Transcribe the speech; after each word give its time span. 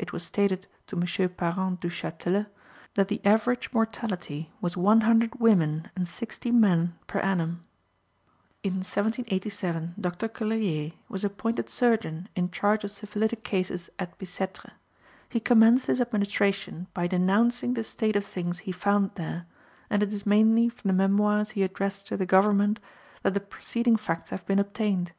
It 0.00 0.12
was 0.12 0.24
stated 0.24 0.66
to 0.88 0.96
M. 0.96 1.02
Parent 1.28 1.78
Duchatelet 1.78 2.46
that 2.94 3.06
the 3.06 3.24
average 3.24 3.72
mortality 3.72 4.50
was 4.60 4.76
one 4.76 5.02
hundred 5.02 5.38
women 5.38 5.92
and 5.94 6.08
sixty 6.08 6.50
men 6.50 6.98
per 7.06 7.20
annum. 7.20 7.62
In 8.64 8.78
1787, 8.78 9.94
Dr. 10.00 10.26
Cullerier 10.26 10.94
was 11.08 11.22
appointed 11.22 11.68
surgeon 11.68 12.28
in 12.34 12.50
charge 12.50 12.82
of 12.82 12.90
syphilitic 12.90 13.44
cases 13.44 13.88
at 13.96 14.18
Bicêtre. 14.18 14.72
He 15.28 15.38
commenced 15.38 15.86
his 15.86 16.00
administration 16.00 16.88
by 16.92 17.06
denouncing 17.06 17.74
the 17.74 17.84
state 17.84 18.16
of 18.16 18.24
things 18.26 18.58
he 18.66 18.72
found 18.72 19.12
there, 19.14 19.46
and 19.88 20.02
it 20.02 20.12
is 20.12 20.26
mainly 20.26 20.68
from 20.68 20.88
the 20.88 20.94
memoires 20.94 21.50
he 21.52 21.62
addressed 21.62 22.08
to 22.08 22.16
the 22.16 22.26
government 22.26 22.80
that 23.22 23.34
the 23.34 23.38
preceding 23.38 23.94
facts 23.96 24.30
have 24.30 24.44
been 24.46 24.58
obtained. 24.58 25.12